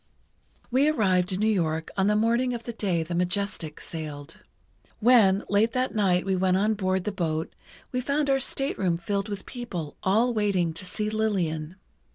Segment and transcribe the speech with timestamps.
[0.71, 4.37] We arrived in New York on the morning of the day the Majestic sailed.
[4.99, 7.53] When, late that night we went on board the boat,
[7.91, 11.75] we found our stateroom filled with people all waiting to see Lillian.